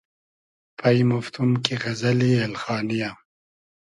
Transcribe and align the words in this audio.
پݷمۉفتوم 0.77 1.49
کی 1.63 1.73
غئزئلی 1.81 2.31
اېلخانی 2.39 2.95
یۂ 3.01 3.11